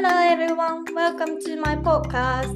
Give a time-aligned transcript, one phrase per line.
[0.00, 2.54] Hello everyone, welcome to my podcast.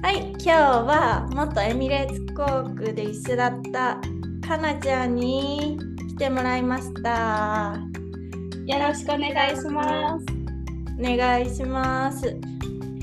[0.00, 2.44] はい、今日は元エミレーツ航
[2.76, 4.00] 空で一緒だった
[4.46, 5.76] かなちゃんに
[6.10, 7.80] 来てもらいました。
[8.64, 10.26] よろしくお願いします。
[11.00, 12.36] お願いします。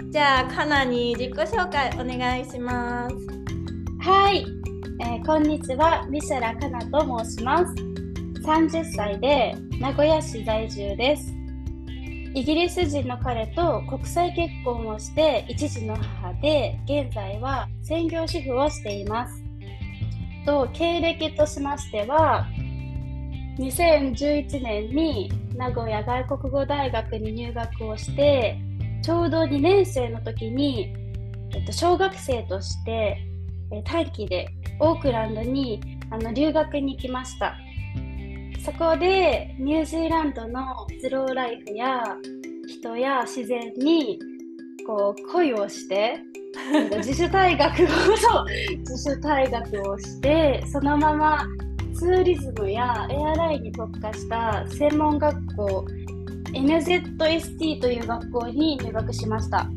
[0.09, 3.15] じゃあ、かなに自己紹介お願いします。
[4.07, 4.45] はい、
[5.01, 7.75] えーこんにちは、ミシェラかなと申します。
[8.45, 11.40] 30歳で名古屋市在住です。
[12.33, 19.43] イギリス人の彼と国際結婚をして一児の母で、現在は専業主婦をしています。
[20.45, 22.47] と経歴としましては、
[23.59, 28.57] 2011年に名古屋外国語大学に入学をして、
[29.01, 30.93] ちょうど2年生の時に、
[31.53, 33.17] えっと、小学生として
[33.83, 34.47] 短期で
[34.79, 37.57] オークランドにあの留学に行きました
[38.63, 42.03] そこでニュージーランドのスローライフや
[42.67, 44.19] 人や自然に
[44.85, 46.19] こう恋をして
[46.71, 48.45] えっと自主退学をそう
[48.79, 51.45] 自主退学をしてそのまま
[51.95, 55.85] ツーリズムやエアラインに特化した専門学校
[56.53, 59.67] NZST という学校に入学しました。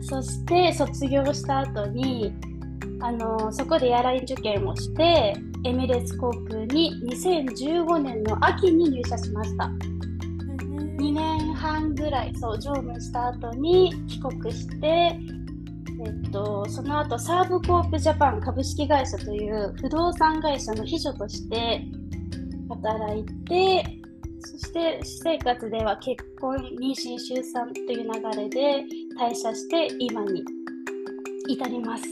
[0.00, 2.34] そして卒業した後に
[3.00, 9.70] あのそこでエアライン受験をしてエミレーツ航空に2015年の秋に入社しました
[10.98, 15.18] 2年半ぐらいそう乗務した後に帰国して、え
[16.28, 21.82] っと、その後サーブコープジャパン株式会社という不動産会社の秘書として
[22.68, 23.84] 働いて
[24.40, 28.84] そして私生活では結婚妊娠出産という流れで
[29.18, 30.44] 退社して今に
[31.48, 32.04] 至ります。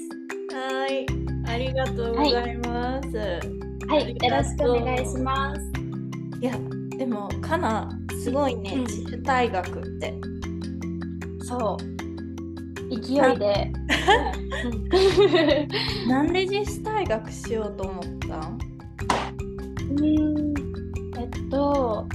[0.55, 1.07] はい、
[1.47, 3.09] ありがとうございます。
[3.89, 5.61] はい、よろしくお願いします。
[6.41, 6.53] いや、
[6.99, 7.89] でも、かな、
[8.23, 10.15] すごいね、うん自主退学って。
[11.41, 11.77] そ
[12.91, 13.01] う。
[13.01, 13.73] 勢いで。
[16.09, 18.59] なんで自主退学しようと思ったん？
[19.91, 20.55] うーん、
[21.19, 22.07] えっと、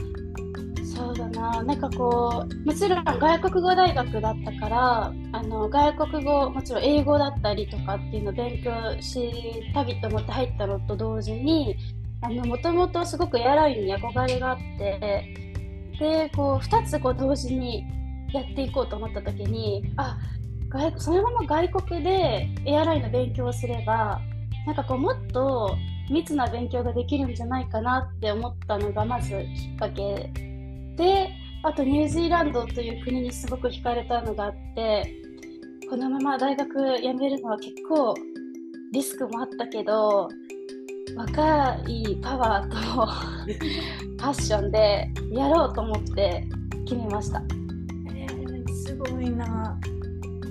[1.37, 8.71] な、なんかこう、もちろん外国語大学だったから、あの外国語、もちろん英語だったりとかっていうのを勉強
[9.01, 11.77] したいと思って入ったのと同時に、
[12.21, 15.23] もともとすごくエアラインに憧れがあって、
[15.99, 17.85] で、こう、2つこう同時に
[18.33, 20.17] やっていこうと思った時に、あ、
[20.69, 24.19] 外そのまま外国でエアラインの勉強をすれば、
[24.65, 25.75] なんかこう、もっと
[26.09, 30.31] 密な勉強ができるんじゃないかなって思ったのがまずきっかけ
[30.97, 31.29] で
[31.63, 35.13] あとニュージーランドという国にすごく惹かれたのがあって
[35.89, 38.13] このまま大学辞めるのは結構
[38.91, 40.27] リスクもあったけど
[41.15, 42.75] 若いパワーと
[44.17, 46.43] パッションでやろうと思って
[46.85, 47.41] 決めました。
[48.13, 49.77] えーすごいな。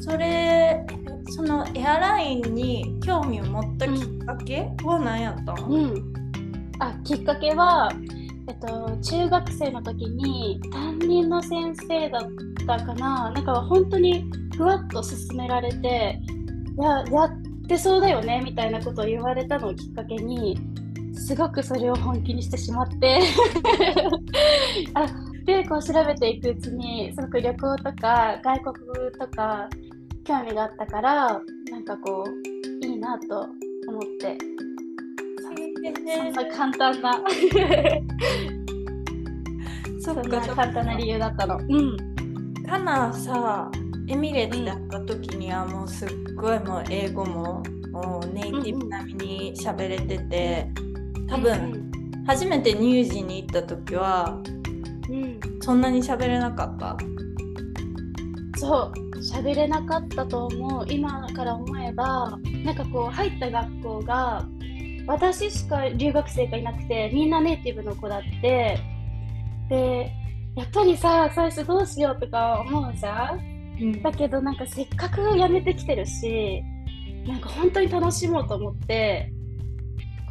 [0.00, 0.86] それ、
[1.30, 6.12] そのエアラインに興味を持ったきっかけは何やったん、うん、
[6.78, 7.90] あきっかけは、
[8.48, 12.22] えっと、中学生の時に担任の先生だっ
[12.66, 13.30] たかな。
[13.30, 14.24] なんか本当に
[14.56, 16.20] ふわっと勧められて
[16.78, 17.30] いややっ
[17.68, 20.58] てそうだよねみたいなことを言われたのをきっかけに
[21.12, 23.20] すごくそれを本気にしてしまって。
[24.94, 25.06] あ
[25.44, 29.68] でこう調べていくうちにすごく旅行とか外国とか
[30.24, 31.40] 興味があったから
[31.70, 33.40] なんかこういいなと
[33.88, 34.65] 思って。
[36.06, 37.12] そんな簡単な
[40.00, 41.58] そっか簡単な理由だったの。
[41.58, 41.96] うん。
[42.64, 43.70] かなさ、
[44.08, 50.68] エミレーツだった時にはもうすっごいもう英語ももうネイティブ並みに喋れてて、
[51.28, 51.90] 多分
[52.26, 54.40] 初めてニュージーに行った時は
[55.08, 55.40] うん、うん。
[55.60, 56.96] そんなに喋れなかった。
[58.58, 60.86] そう、喋れなかったと思う。
[60.88, 64.46] 今から思えば、なんかこう入った学校が
[65.06, 68.78] 私しか留学生がいなくて、みんなネイティブの子だって。
[69.68, 70.12] で、
[70.56, 73.56] やっぱりさ、最初どうしようとか思うじゃん？
[73.78, 76.62] うんだけどなんかせっかく辞めてきてるし
[77.26, 79.30] なんか本当に楽しもうと思って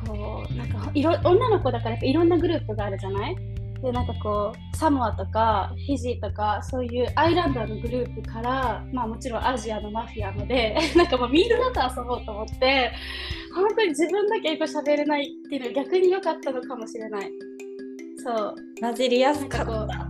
[0.08, 3.36] こうなんかいろ女の子だからやっぱいろんなグループがあるじゃない？
[3.82, 12.92] でなんかこうサモアとかフィジーとかそういうアイランダーのグループからまあもちろんアジアのマフィアので なんかもうみんなと遊ぼうと思って
[13.54, 17.32] 本当に自分だけ英語喋れないっていうのは逆に良かったのかもしれない。
[18.18, 18.56] そう。
[18.82, 20.10] 混じりやすかった。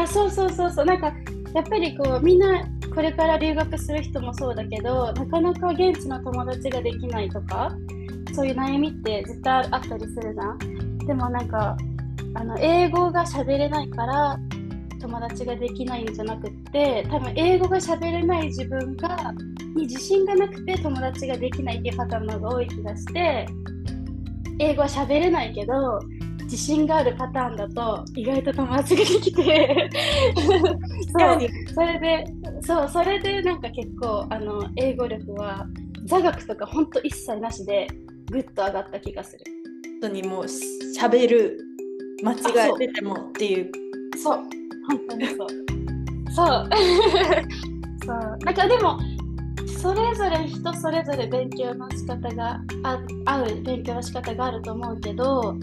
[0.00, 0.84] あそうそうそうそう。
[0.84, 1.12] なんか
[1.54, 2.64] やっぱりこうみんな
[2.94, 7.72] これから留学する人もそうだけどなかなか現地の友達ができないとか
[8.34, 10.98] そういう悩みって絶対あったりするじゃん。
[11.06, 11.76] でもなんか
[12.34, 14.38] あの英語が喋れないから
[15.00, 19.34] 友達ができないんじゃなくって多分英語が喋れない自分が
[19.76, 23.46] に自信がなくて友達ができないっていうパターンの方が多い気がして
[24.58, 26.00] 英語は喋れないけど
[26.44, 29.90] 自信があるパターンだと意外と友達ができて
[31.18, 32.24] そうそれで
[32.62, 35.66] そうそれでなんか結構あの英語力は
[36.04, 37.88] 座学とかほんと一切なしで
[38.30, 39.44] ぐっと上がった気がする。
[40.00, 41.58] 本当にもうしゃべる
[42.24, 42.36] 間違
[42.70, 43.70] えててもっていう。
[44.16, 44.38] そう。
[44.88, 45.36] 本当にそう。
[46.34, 46.68] そう。
[48.04, 48.38] そう。
[48.44, 48.98] なんかでも
[49.78, 55.54] それぞれ人それぞれ勉強の仕方があ合う勉強の仕方があると思うけど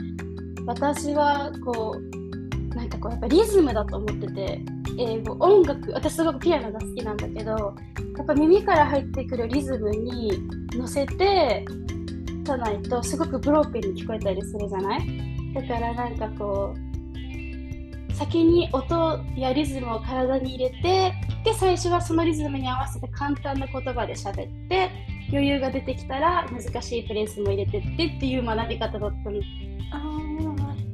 [0.67, 4.61] 私はこうなんかこうやっぱリズムだと思ってて
[4.99, 10.31] 英語音楽私すごくピアノが好きなんだけどやっぱ耳から入ってくるリズムに
[10.73, 11.65] 乗せて
[12.43, 15.30] じゃないとすごくブロークに聞こえたりするじゃない？
[15.53, 16.75] だからなんかこ
[18.09, 21.13] う先に音やリズムを体に入れて
[21.43, 24.89] で最初はそのリズムに合わせて簡単な言葉で喋って
[25.29, 29.41] 余裕が出てきたら難しいフレーズも入れてってっていう学び方だったの。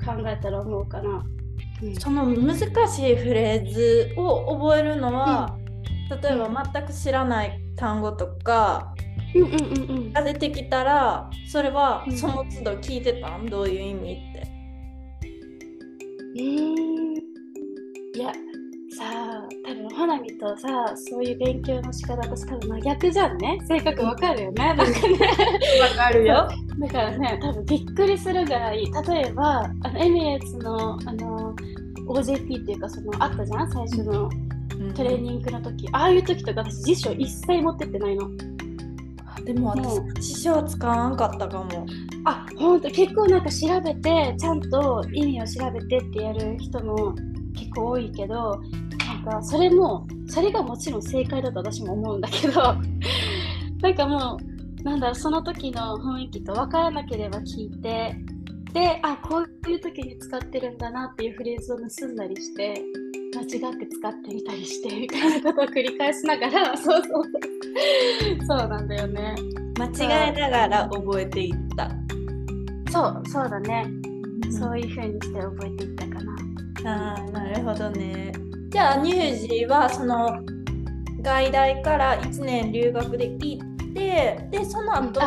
[0.07, 1.25] 考えたら思うかな。
[1.83, 2.57] うん、その難
[2.87, 5.57] しいフレーズを覚えるのは、
[6.09, 8.95] うん、例えば全く知らない単語とか
[10.13, 13.37] が出てきたらそれはその都度聞いてた？
[13.37, 14.47] ん、どういう意味って。
[16.39, 18.31] えー、いや
[18.97, 23.59] さあ多分ほなみとさそういう勉強の仕方私多分真逆じゃんね。
[23.67, 24.63] 性格わかるよね。
[24.73, 24.85] なんか
[25.97, 26.47] かるよ。
[26.79, 28.85] だからね多分びっくりするぐらい。
[28.85, 31.55] 例えばあのエミレーツのあの
[32.07, 33.71] OJT っていうかそのあったじゃん？
[33.71, 34.29] 最初の
[34.95, 38.29] トレーニングの時、うん、ああいう時とか私辞書一切持ってってないの。
[39.47, 41.85] でも私辞書は使わんかったかも。
[42.25, 47.15] あ本当結構なんか調べてちゃんと意味を調べてってやる人も
[47.55, 48.61] 結構多いけど
[49.07, 52.75] なんかそれもそれがもちろん正解だと私も思うんだけど
[53.81, 54.37] なんかも
[54.81, 58.13] うなんだその時の雰囲気と分からなければ聞いて
[58.73, 62.73] であこういう時に使ってるんだなっていうフレーズを盗んだりして
[63.37, 67.23] 間違って使ってみたりしてみたいなことを繰り返しながら そうそう
[68.47, 68.67] そう。
[68.67, 69.35] なんだよね。
[69.77, 71.91] 間違えながら覚えていった。
[72.91, 73.85] そうそうだね、
[74.45, 76.23] うん、そういうふうにして覚えていったか
[76.83, 77.15] な。
[77.15, 78.31] あなるほどね。
[78.69, 80.39] じゃあ乳児はその
[81.21, 85.21] 外大から1年留学で行ってでその後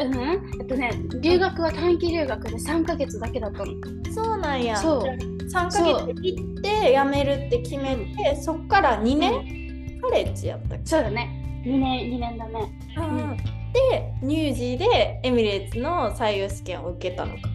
[0.00, 0.14] うん、
[0.60, 3.72] えっとね留学は短期留学で3ヶ月だけだったの。
[4.12, 4.76] そうなんや。
[4.76, 10.86] そう3ヶ月行って辞めるって決めてそっから2年、うん、カレッジやったっけ？
[10.86, 11.62] そうだね。
[11.64, 13.36] 2年2年だね、うん、
[13.72, 17.48] で乳児でエミレーツの採用試験を受けたのか。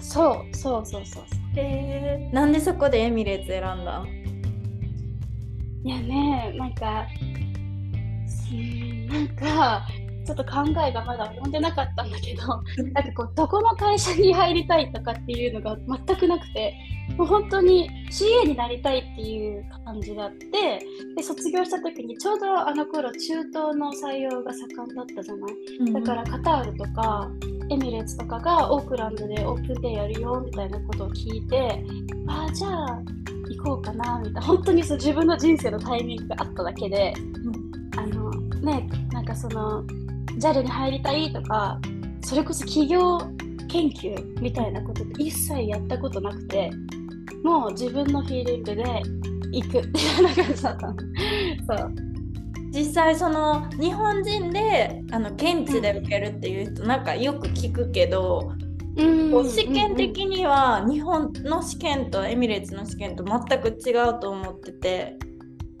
[0.00, 1.24] そうそうそうそう。
[1.56, 4.04] へえなんでそこでエミレーツ選んだ
[5.84, 7.06] いやねなんか
[9.08, 9.86] なんか
[10.28, 12.42] ちょっと考えがまだ及んでなかったんだけど
[12.92, 15.74] なんかこうどこの会社に入りたいとかっていうのが
[16.06, 16.74] 全くなくて
[17.16, 20.46] もう本当に CA になりたいっていう感じがあって
[21.16, 27.30] で卒業した時にちょうどあの頃中東の採用が盛んだったじゃない、うん、だからカタールとか
[27.70, 31.82] エミレーツとかがオークランドでオープンデーやるよみたいなことを聞いて
[32.26, 33.02] ああじゃあ
[33.48, 38.30] 行こうかなみたいな本当にそう自分の人生のタイミングがあっただけで、うん、あの
[38.60, 39.82] ねなんかその
[40.38, 41.80] JAL に入りたいとか
[42.22, 43.18] それこそ企業
[43.68, 46.70] 研究みたいなことって一切やったことなくて
[47.42, 48.84] もう自分のフィーリングで
[49.52, 49.86] 行く。
[49.86, 51.94] みたいな感じだったそう。
[52.70, 58.52] 実際その日本人であの現地で受けるっていう人、なんかよく聞くけど、
[58.96, 59.02] う
[59.42, 65.16] ん、試験的には日本の試験とエミレーツの試験と全く違うと思ってて。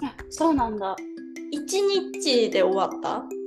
[0.02, 0.96] あそうなんだ。
[1.52, 3.37] 1日で終わった？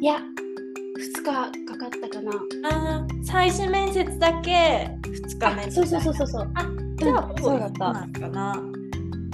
[0.00, 1.42] いや2日か
[1.76, 2.32] かったかな。
[2.70, 6.50] あ最終面接だけ2日目そうそうそうそうそう。
[6.54, 7.92] あじゃあ、うん、そうだった。
[7.92, 8.62] なんかな、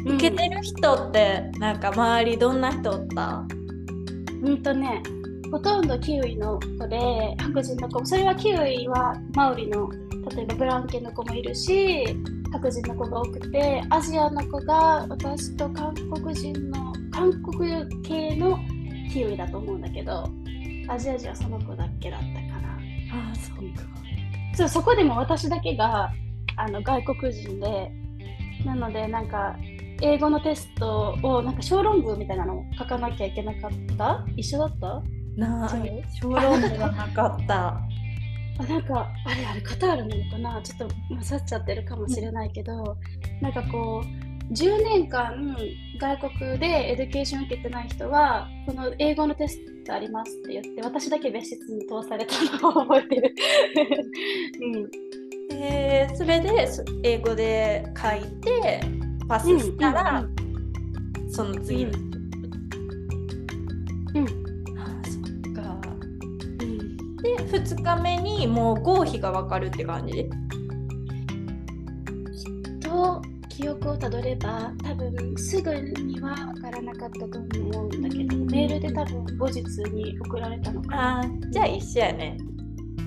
[0.06, 3.46] 受けてる人ってなんか周りどんな人おった？
[4.42, 5.02] うんとね
[5.50, 9.88] ほとんどキウイの子で白人の子それはキウイはマウリの
[10.36, 12.04] 例えばブランケの子もいるし
[12.52, 18.58] 白人の子が多くてアジアの子が私と韓国人の韓国系の
[19.10, 20.28] キウイだと思うんだけど
[20.88, 22.68] アジア人はその子だけだったかな。
[23.28, 23.82] ああ、そうか。
[24.54, 26.12] そう、そこでも私だけが
[26.56, 27.90] あの外国人で、
[28.64, 29.56] なのでなんか
[30.00, 34.24] 英語のテストをなんか小論文みたいなのを書かなきゃいけなかった？
[34.36, 35.02] 一緒だった？
[35.36, 35.68] なあ、
[36.20, 37.80] 小論文がなかった。
[38.56, 40.62] あなんかあれあれカタールなのかな？
[40.62, 45.56] ちょっと混ざっちゃってるかもしれないけど、うん、なんかこう10年間
[45.98, 53.34] 外国で education 受けてない人はこの英語のテストありますって言って私だけ別室に通されたのを覚えてる、
[55.50, 56.68] うん、えー、それで
[57.02, 58.80] 英語で書いて
[59.28, 61.92] パスしたら、うんうんうん、その次の
[64.14, 64.24] うん、
[64.78, 65.80] あそっか、
[66.60, 70.28] うん、で2日目にもう合否が分かるって感じ？
[72.80, 73.22] と
[73.56, 79.60] 記憶をたどれば多分すぐには分からなかったと思うんだけど、メールで多分後日
[79.92, 81.20] に送られたのかな。
[81.20, 82.36] あじゃあ一緒やね。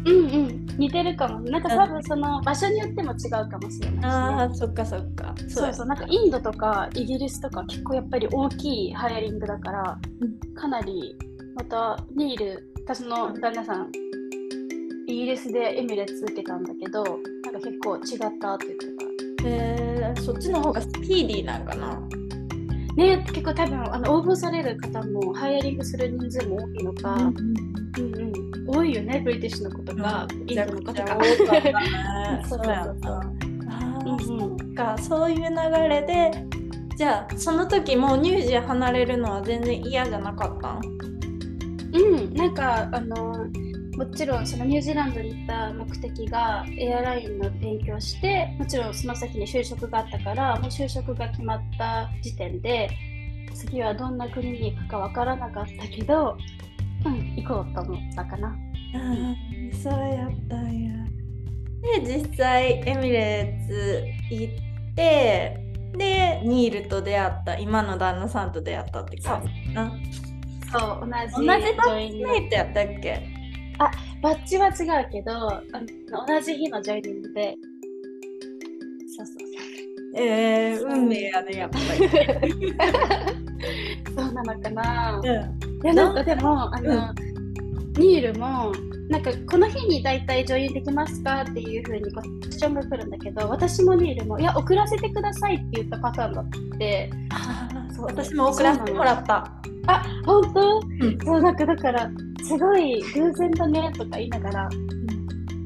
[0.06, 0.66] うんうん。
[0.78, 1.42] 似てるかも。
[1.42, 5.36] なんか多分その場所によっても違うかもしれないし、ね、ああそっかそっか。
[5.50, 11.18] そうそうなんかインドとかイギリスとか結構やっぱり大きいハイアリングだから、うん、かなり
[11.56, 13.92] またニール私の旦那さん
[15.08, 18.97] イギリスでエミレッツ受けたんだけどなんか結構違ったって言ってた
[19.48, 22.00] へえそっちの方がスピーディーなんかな？
[22.96, 27.34] ね結構多分あの応募される方もハイヤリングする人数も多いのか、うんうん。
[27.98, 31.18] うん、多いよねブリティッシュの子とか、インドの子とか。
[32.48, 33.22] そうそうそう。
[33.70, 34.12] あう
[34.44, 35.46] んかそういう流
[35.90, 36.32] れで
[36.96, 40.82] じゃあその時もう乳児離れるのは全然嫌じゃなかったん？
[41.94, 43.46] うんなんかあの
[43.98, 52.92] もちろんそのニュージーランドに行った目的がエアラインの勉強してもちろんその先に就職があったからもう就職が決まった時点で
[53.56, 56.38] 次はどんな国に行くか分からなかったけど
[57.06, 58.56] うん行こうと思ったかな。
[58.94, 60.92] うん、そうやったんや。
[62.02, 65.64] で実際エミレーツ行って
[65.96, 69.92] でニールと出会った今の旦那さんと出会ったって感じな。
[70.72, 73.37] そう同じ同じバッチメイトやったっけ？
[73.80, 73.92] あ
[74.22, 75.62] バッジは違うけどあ
[76.10, 77.56] の同じ日のジョイニングで。
[79.16, 79.48] そうそうそう。
[80.20, 82.74] えー、運命やねやっぱり。
[84.16, 85.30] そうなのかな、うん、い
[85.84, 88.72] やなんかでもあの、うん、ニールも
[89.10, 97.10] なんかこの日に大体ジョインできますかっていうふうにクエスチョンが来るんだけど私もニールもいや送らせてくださいって言ったパターンだって。
[97.96, 98.06] そう。
[98.06, 99.52] 私も送らせてもらった。
[99.88, 102.12] あ本当、うん、そうなんかだから
[102.44, 104.70] すごい偶然だねとか言いながら、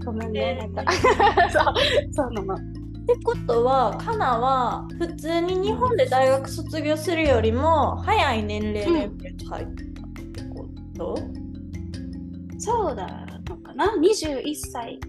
[0.05, 0.91] ごめんね、なんか。
[1.51, 1.73] そう
[2.13, 2.55] そうなの。
[2.55, 2.57] っ
[3.05, 13.07] てことはカナは普通に日本で大学卒業するよりも早い年齢で入ったってこと、うん、そうだ
[13.49, 14.99] のかな？21歳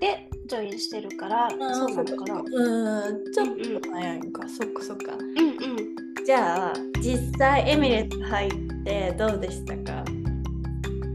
[0.00, 2.42] でジョインしてるからそうなのかな？
[2.42, 4.48] うんちょっと早いんか、うん。
[4.48, 5.12] うん、そっかそっか。
[5.14, 6.24] うんうん。
[6.26, 8.50] じゃあ実際エミレット入っ
[8.84, 10.04] てどうでしたか？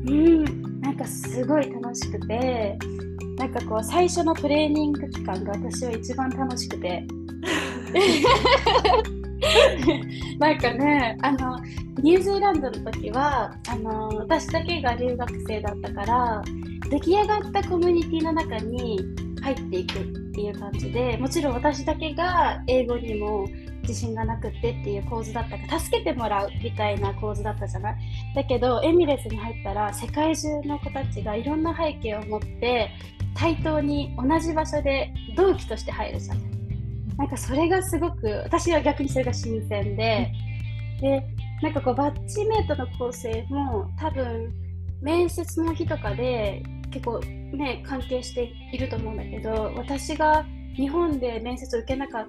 [0.06, 0.70] うん。
[0.82, 2.78] なんかすごい楽しくて
[3.38, 7.06] なんかこう最初のトレーニング期間が私は一番楽しくて。
[10.38, 11.58] なんかねあの
[12.02, 16.42] ニュージーランドの時はあの私だけが留学生だったから
[16.90, 19.00] 出来上がったコミュニティの中に
[19.42, 20.04] 入っていくっ
[20.34, 23.48] ていう感じでもちろん私だけが英語にも
[23.90, 27.96] 自信がなくってっていう構図だったか助けてもらうみたいな構図だったじゃない？
[28.36, 32.92] だけどエミレスに入ったら世界中の子たちがいろんな背景を持って
[33.36, 36.38] 対等に同じ場所で同期として入るじゃん。
[37.18, 40.32] なんかそれがすごく私は逆にそれが新鮮で
[41.02, 41.24] で
[41.62, 44.54] なんかこうバッチメイトの構成も多分
[45.02, 52.26] 面接の日とかで結構ね関係していると思うんだけど私が日本で面接を受けなかっ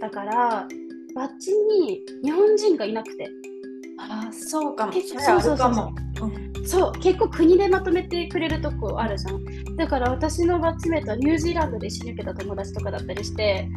[0.00, 0.66] たから
[1.14, 3.30] バッチに日本人がいなくて。
[3.98, 4.92] あそうかも。
[4.92, 6.66] 結構そうそうそうそう。
[6.66, 9.76] そう結構国でまとめてくれるとこあるじゃん。
[9.76, 13.68] だから私のバッチメイトはニュージーランドで一緒に受けた友達とかだったりして、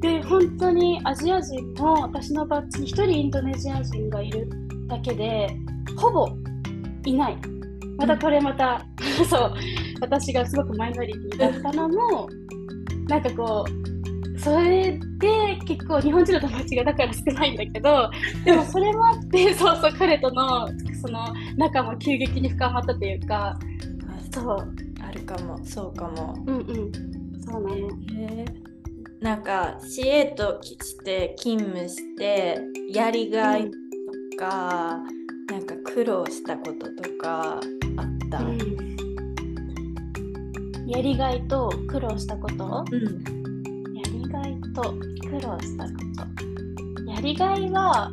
[0.00, 4.48] で本当にアジア人も私のバッチに1人インドネシア人がいる
[4.88, 5.48] だけで
[5.96, 6.28] ほぼ
[7.04, 7.36] いない。
[7.98, 8.84] またこれまた、
[9.20, 9.54] うん、 そう
[10.00, 12.28] 私がすごくマイノリティだったのも
[13.06, 13.81] なんかこう
[14.42, 18.10] それで結構日本人の友達がだから少ないんだけど
[18.44, 20.68] でもそれもあって そうそう彼との
[21.00, 23.56] その仲も急激に深まったというか
[24.32, 24.74] そう。
[25.00, 25.58] あるかも。
[25.64, 26.34] そうかも。
[26.46, 26.92] うんうん。
[27.42, 27.76] そうなの、
[28.16, 32.60] えー、なんか市営として勤務して
[32.92, 33.76] やりがいと
[34.38, 35.00] か、
[35.50, 37.60] うん、なんか苦労したこととかあっ
[38.30, 38.58] た、うん、
[40.86, 43.41] やりがいと苦労したこと、うん
[44.72, 44.94] と
[45.28, 45.90] 苦労したこ
[47.04, 47.10] と。
[47.10, 48.10] やりがいは、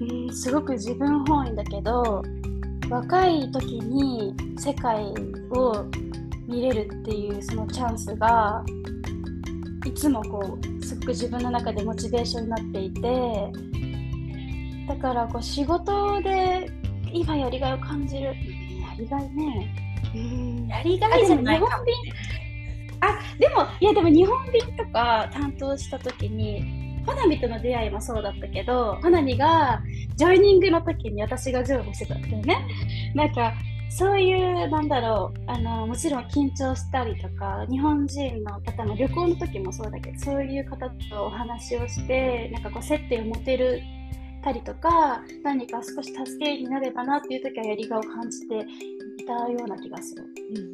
[0.00, 2.22] うん、すごく自分本位だけど
[2.88, 5.04] 若い時に世界
[5.50, 5.84] を
[6.48, 8.64] 見れるっていうそのチャンスが
[9.86, 13.52] いつもこうすごく自分の中でモチベーションになっていて
[14.88, 16.68] だからこう仕事で
[17.12, 18.24] 今やりがいを感じる。
[18.24, 18.34] や
[18.98, 19.74] りがいね。
[20.14, 20.66] うん。
[20.68, 21.92] やりがいじゃないかも、ね、
[23.00, 29.82] あでもいやでも日本便とか担当した時に花火との出会いもそうだったけど花火が
[30.16, 32.66] ジョイニングの時に私が乗務してたんだよね。
[33.14, 33.52] なんか
[33.90, 43.82] そういうなんだろうあのもちろん緊張したりとか日本人の方の旅行の時もそうだけどそういう方とお話をしてなんかこう接点を持てる
[44.42, 48.66] たりとか何か少し助けになればなっていう時はやりがいを感じて
[49.18, 50.24] いたような気がする、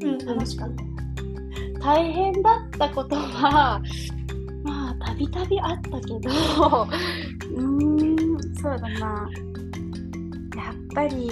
[0.02, 1.05] うんうん、楽しかった
[1.86, 3.80] 大変だったことは
[4.64, 9.30] まあたびたびあったけどうーんそうだな。
[10.56, 11.28] やっぱり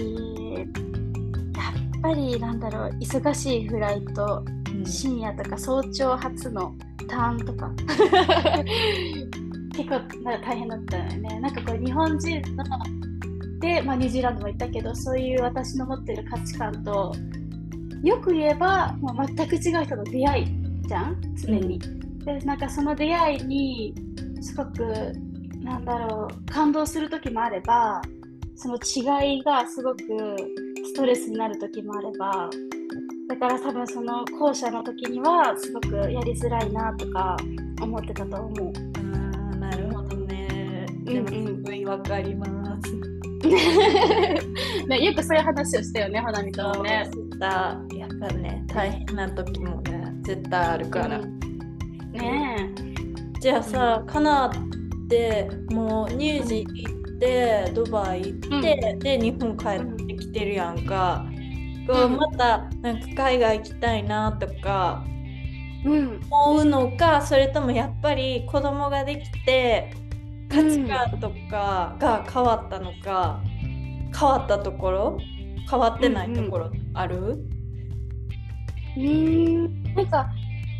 [0.56, 6.76] やっぱりなんだろう忙しいフライト、うん、深夜とか早朝発の
[7.08, 7.73] ターンとか。
[9.76, 11.40] 結構なんか大変だったよね。
[11.40, 12.64] なんかこう日本人の
[13.58, 17.12] で、まあ、ニュージーランドも行ったけどそういう私の持ってる価値観と
[18.04, 20.46] よく言えばもう全く違う人の出会い
[20.87, 21.16] じゃん？
[21.37, 21.78] 常に。
[21.78, 23.94] うん、でなんかその出会いに
[24.40, 24.84] すごく
[25.62, 28.02] なんだろう感動する時もあれば
[28.56, 30.02] その違いがすごく
[30.84, 32.50] ストレスになる時もあれば
[33.28, 37.37] だから多分その後者の時にはすごくやりづらいなとか
[37.80, 38.94] 思ってたと思う。
[41.04, 42.46] でもすごいわかりま
[42.82, 42.94] す。
[44.88, 47.08] ね、よくそういう話をしたよね、花見とね。
[47.38, 51.19] やっぱね、大変な時もね、絶対あるから。
[51.19, 51.38] うん、
[52.12, 52.75] ね
[53.41, 54.50] じゃあさ、カナっ
[55.09, 59.69] てもうニュージー行って、ドバイ行って、うん、で、日本帰
[60.05, 61.26] ってきてるやんか。
[61.87, 65.05] こうまたなんか海外行きたいなとか、
[65.85, 69.93] うん、思うのかそれともやっぱり子供ができて
[70.49, 75.19] 価値観とかが変わったのか、うん、変わったところ
[75.71, 77.39] 変わってないところある
[78.97, 79.09] うん、う
[79.69, 79.95] ん。
[79.95, 80.29] なんか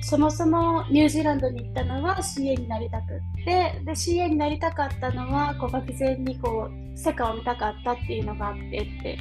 [0.07, 8.69] そもそもニュージーランドに行ったのは CA になりたくってで CA になりたかったのはこう漠然にこう世界を見たかったっていうのがあってっ
[9.03, 9.19] て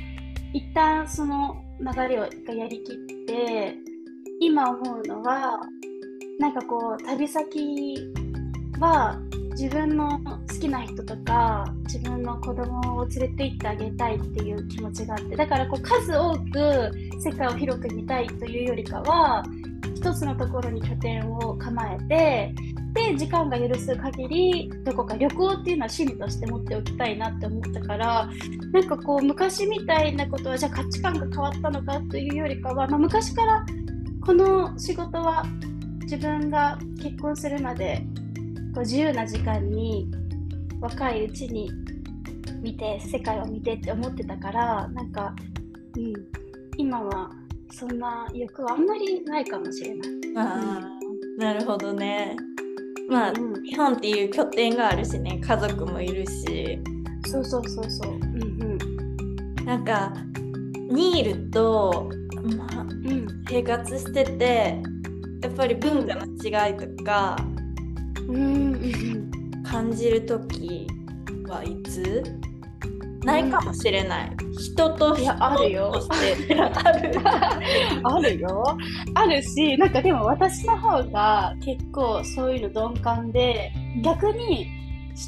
[0.54, 2.95] 一旦その流れを一回やりきっ
[3.26, 3.76] て
[4.41, 5.58] 今思うのは
[6.39, 7.97] なんかこう旅先
[8.80, 9.17] は
[9.53, 19.43] 自分の好きな人とか自分の子供を連れて行ってあげたいっていう気持ちがあってだからこう数多く世界を広く見たいというよりかは
[19.95, 22.55] 一つのところに拠点を構えて
[22.93, 28.29] で時間が許す限りどこか旅行っていうのは趣味として持っておきたいなって思ったから
[28.71, 33.65] なんかこう昔みたいなことはじゃあ価値観が変わったのかというよりかは、まあ、昔から
[34.21, 35.43] この仕事は
[36.01, 38.05] 自分が結婚するまで
[38.73, 40.09] こう自由な時間に
[40.81, 41.71] 若いうちに
[42.62, 45.36] 見て世界を見てって思ってたからなんか、
[45.95, 46.13] うん、
[46.77, 47.29] 今は
[47.71, 50.09] そんな欲はあんまりないかもしれない。
[50.38, 50.81] あ
[51.38, 52.36] なるほどね。
[53.09, 56.79] まあ、うん、日本っていう拠点があるしね家族もいるし。
[57.25, 58.13] そうそうそうそう。
[58.13, 60.13] うんうん、なんか
[60.89, 62.09] ニールと、
[62.57, 64.81] まあ、うん、生活してて
[65.41, 67.36] やっぱり文化の違いとか、
[69.63, 70.88] 感じる時
[71.47, 72.23] はいつ？
[73.23, 74.36] ないかもしれない。
[74.38, 75.93] うん、人と人あるよ。
[75.93, 77.12] ある
[78.03, 78.77] あるよ。
[79.15, 83.71] あるし、なんかでも私の方が結構そういうの鈍感で、
[84.03, 84.67] 逆に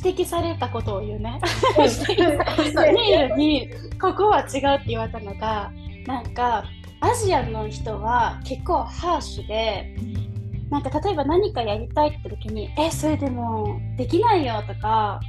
[0.04, 1.40] 指摘されたことを言うね。
[1.78, 3.70] 指摘に
[4.02, 5.72] ここは違うって言われたのが、
[6.06, 6.66] なんか
[7.00, 9.96] アジアの人は結構ハーシュで、
[10.70, 15.20] なんか例えば何かやりたいって時に「えそれでもできないよ」とか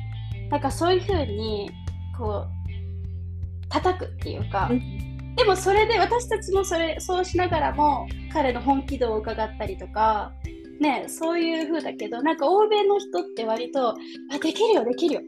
[0.51, 1.71] なんかそういうふうに
[2.17, 10.33] こう叩くっていうか、うん、でもそれで私たちもそれそうしながらも彼の本気度を伺ったりとか
[10.81, 13.91] ねそういう風だけどなんか欧米の人って割と
[14.33, 15.21] 「あできるよできるよ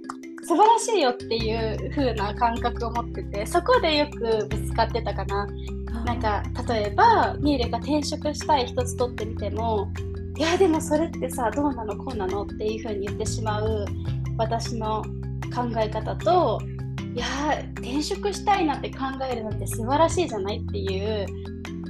[0.43, 5.47] 素晴らしいよ」っていう風な感覚を持っててそこでよくぶつかってたかな。
[6.09, 9.93] なんか例えばミーレが転職したい一つ取ってみても
[10.39, 13.85] いやでもそれってさどうなのこうなのっていうふうに言ってしまう
[14.39, 15.03] 私の
[15.55, 16.59] 考え方と
[17.15, 17.27] いや
[17.75, 21.27] 転職したいなって考えるのって素晴らしいじゃないっていう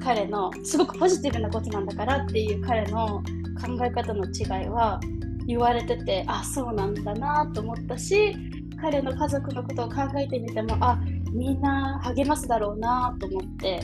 [0.02, 3.22] 彼のすごくポジティブなことなんだからっていう彼の
[3.64, 4.98] 考え方の違いは
[5.46, 8.34] 言われててあそうなんだなと思ったし
[8.80, 10.98] 彼の家族のことを考えてみてもあ
[11.32, 13.80] みんな励ますだろうなと思って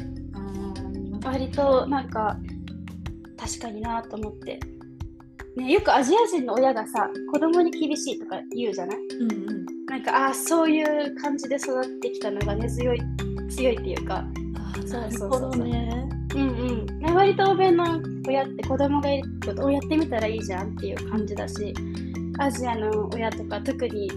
[1.24, 2.36] 割となんか
[3.36, 4.60] 確かになと思って。
[5.56, 8.98] ね、よくアジア人の親がさ子供に厳しいとか言うじゃない？
[9.20, 9.66] うんうん。
[9.86, 13.00] なんかあーそういう感じで育ってきたのが根強い
[13.48, 14.24] 強いっていうか。
[14.86, 16.86] そうそうそうどねうんうん。
[16.98, 21.72] ね割と欧米の親って子供がいることをやってみたらいいじゃんっていう感じだし
[22.40, 24.08] アジアの親とか特に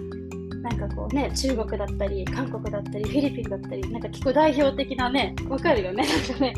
[0.63, 6.03] なんかこうね中国だったり韓国だったりフィリピンだったりなんか結構代表的なねわかるよね。
[6.07, 6.53] なんかね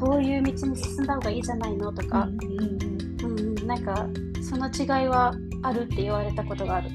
[0.00, 4.08] こういう道に進んだ方がいいじゃないのとか、うんうんなんか
[4.42, 5.32] その違いは
[5.62, 6.90] あるって言われたことがある。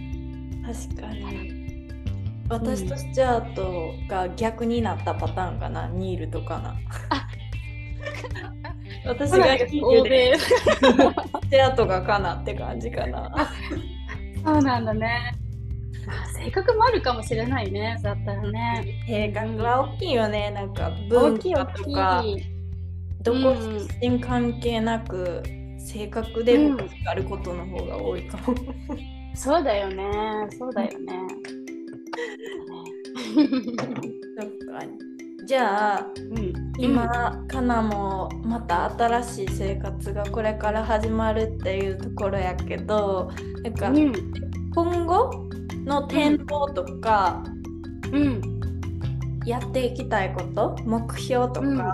[0.66, 1.66] 確かに。
[2.50, 5.88] 私とスチュアートが逆になったパターンかな。
[5.88, 6.76] ニールとかな。
[9.06, 10.50] 私がニ ールでス
[11.50, 13.32] チュアートがかなって感じかな。
[14.44, 15.34] そうなんだね。
[16.06, 18.84] まあ性格もあるかもしれないね、だったらね。
[19.08, 20.52] 性格は大きいよね。
[20.52, 22.22] なんか大文化とか。
[22.22, 22.55] きい。
[23.26, 23.56] どこ
[24.02, 25.44] 出身関係なく
[25.80, 28.56] 性格でぶつかることの方が多いかも、
[29.34, 30.04] そうだよね、
[30.58, 31.06] そうだよね。
[33.36, 34.86] そっか。
[35.48, 37.08] じゃあうん、今、
[37.48, 43.32] かなもまた新しい生活がこれから始まるっていうところやけど
[43.64, 44.14] なんかうん、
[44.74, 45.48] 今後
[45.86, 47.44] の展望とか、
[48.12, 48.42] うん、
[49.46, 50.76] やっていきたいこと？
[50.84, 51.94] 目標とか、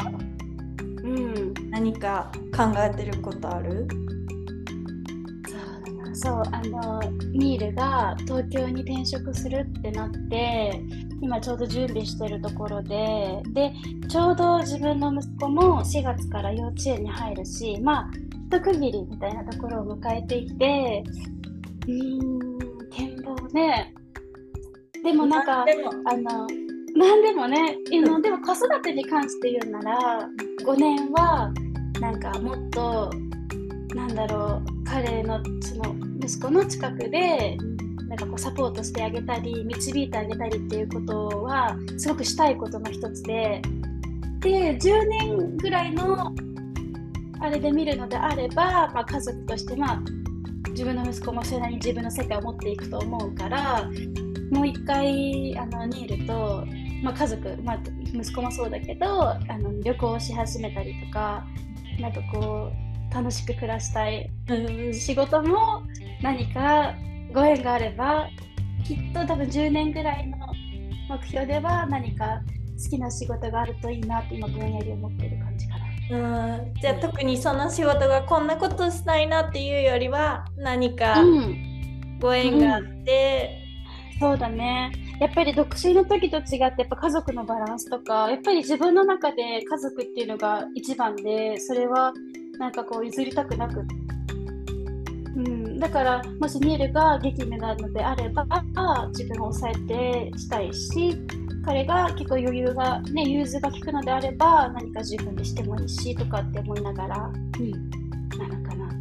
[1.11, 1.53] うん。
[1.69, 3.87] 何か考えてることある？
[6.13, 7.01] そうあの、
[7.33, 10.79] ニールが東京に転職するってなって、
[11.21, 13.73] 今ちょうど準備してるところで、で、
[14.07, 18.09] ちょうど自分の息子も4月から幼稚園に入るし、まあ、
[18.51, 21.03] 一区切りみたいなところを迎えていて、
[21.87, 22.49] うーん、
[22.91, 23.93] 展望ね。
[25.03, 26.45] でもなんか、でもあの、
[26.95, 30.29] なんでもね、あのでも子育てに関して言うなら、
[30.63, 31.51] 5年は、
[31.99, 33.11] なんかもっと、
[33.95, 37.57] なんだろう、彼のその息子の近くで、
[38.07, 43.61] なんかこうサポートしてあげたり、導いてあげたりっていうことは、すごくしたいことの一つで、
[44.41, 46.33] で、10年ぐらいの
[47.39, 50.01] あれで見るのであれば、まあ、家族として、まあ、
[50.69, 53.89] 自分の息子もそれなりに自分の世界を持っていくと思うから、
[54.51, 56.65] もう一回あのニールと、
[57.03, 57.79] まあ、家族、まあ、
[58.13, 61.45] 息子もそうだけどあの旅行し始めたりとか
[61.99, 64.93] なんかこう楽しく暮らしたいうん。
[64.93, 65.83] 仕事も
[66.21, 66.93] 何か
[67.33, 68.27] ご縁があれば
[68.83, 70.37] きっと多分10年ぐらいの
[71.09, 72.41] 目標では何か
[72.83, 75.77] 好きな仕事があるといいなって今ぼんやり思ってる感じか
[76.09, 76.57] な。
[76.57, 76.73] うん。
[76.81, 82.17] じゃあ特にその仕事がこんなことしたいなっていうよりは何かうん。
[82.19, 83.60] ご縁があって、
[84.21, 84.91] そうだね。
[85.19, 92.13] やっぱり独身の時と違ってやっぱ家族のバランスとかやっぱり自分の中で家族っていうのが一番でそれは
[92.59, 93.83] なんかこう譲りたくなく。
[95.35, 98.45] うん、だからもしニールが激務なのであれば
[99.07, 101.17] 自分を抑えてしたいし
[101.65, 107.71] 彼が結構余裕がね融通が利くのであれば何か自分でしてもいいしとかって思いながら、うん、
[108.37, 108.91] なのかな。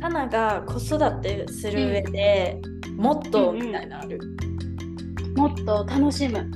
[0.00, 2.60] カナが子育てする上で、
[2.98, 4.20] もっとみたいなのある、
[5.36, 6.50] もっと楽しむ。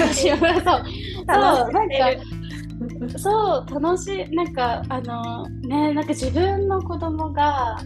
[0.00, 0.38] 楽しむ。
[0.38, 0.62] そう。
[0.62, 0.78] そ
[1.22, 4.30] う、なんか、そう、楽しい。
[4.34, 7.76] なんか、あの、ね、なんか自分の子供が、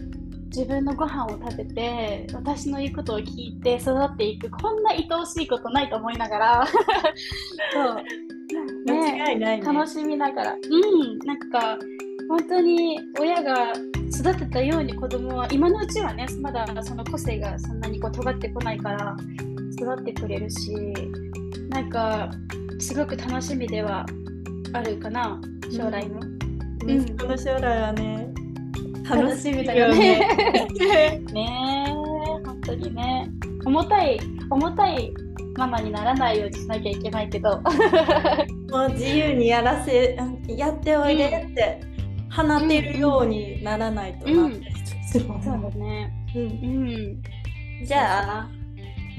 [0.47, 6.67] 自分のご飯を食べて、私の言うことを聞いて育っていく、こんな愛おしいことないと思いながら、
[7.73, 8.03] そう。
[8.87, 10.53] 間違いないね楽しみながら。
[10.53, 11.77] うん、なんか、
[12.29, 13.73] 本当に親が
[14.09, 19.15] 育てたように子供は今のうちはねまだその個性がそんなにこう尖ってこないから
[19.73, 20.73] 育ってくれるし
[21.69, 22.31] なんか
[22.79, 24.05] すごく楽しみでは
[24.73, 25.39] あるかな
[25.71, 27.01] 将来の、うん。
[27.01, 28.27] 息子の将来はね。
[29.09, 30.19] 楽しみだよね。
[31.33, 33.29] ねえ本当にね。
[33.65, 34.19] 重たい
[34.49, 35.13] 重たい
[35.57, 37.61] ママにならないようにしなきゃいけないけど。
[38.71, 40.15] もう自由にやらせ
[40.47, 41.81] やっておいでって
[42.43, 44.71] 放てるようにならないとなって、
[45.11, 46.45] そうだねうんう
[47.81, 47.85] ん。
[47.85, 48.49] じゃあ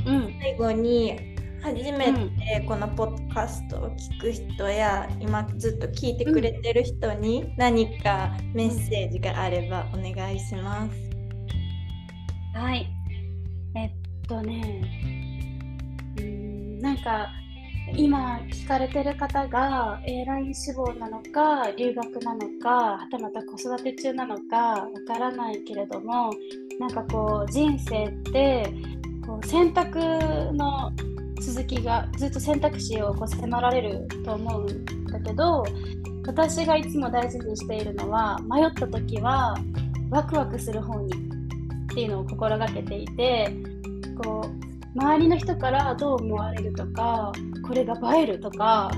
[0.07, 0.39] うん。
[0.41, 1.31] 最後に
[1.63, 10.97] 初めてこのポッドキャストを聞く人や、今ずっと聞いてくれてる人に何かメッセージがあればお願いします。
[12.55, 12.89] はい。
[13.77, 13.91] えっ
[14.27, 14.83] とね、
[16.17, 17.29] うーん、なんか
[17.97, 26.31] 今聞かれてる方が A ライン志望なのか留学なのかはたまた子育て中なのかわからないけれども
[26.79, 28.73] なんかこう人生って
[29.27, 30.93] こう選択の
[31.41, 35.65] 続きがずっと選択肢をこう迫られると思うんだけど
[36.27, 39.57] 私がいつも大事にしているのは迷った時は
[40.11, 43.53] ワクワクする方にっていうのを心がけていて
[44.23, 47.33] こう周りの人からどう思われるとか
[47.71, 48.91] これが映えるとか。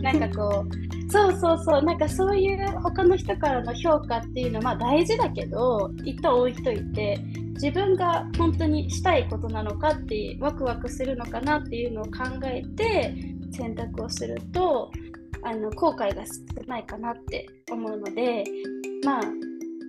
[0.00, 7.18] なんかこうそうそうそうなんかそういう他の人からの評価っていうのはまあ大事だけど一旦置いといて
[7.54, 13.14] 自分が本当にしたいことなのかってワクワクするのかなっていうのを考えて
[13.52, 14.90] 選択をすると
[15.42, 16.32] あの後悔が少
[16.66, 18.42] ないかなって思うので
[19.04, 19.22] まあ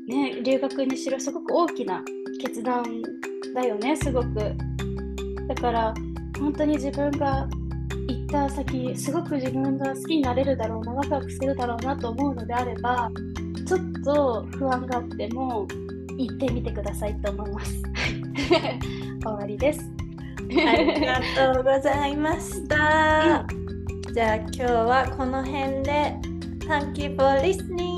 [0.08, 2.04] ね留学にしろすごく大きな
[2.41, 2.84] 決断
[3.56, 4.28] だよねすごく。
[5.47, 5.93] だから
[6.39, 7.66] 本当に自分が行
[8.27, 13.09] った先すごく自分が好きになれるだろうなワクワクするだろうなと思うのであれば
[13.65, 15.65] ちょっと不安があっても
[16.17, 17.81] 行ってみてくださいと思います。
[19.23, 19.91] 終わりです。
[20.49, 21.21] ありが
[21.53, 23.45] とうございました、
[24.07, 26.15] うん、じゃあ今日はこの辺で。
[26.67, 27.96] Thank you for listening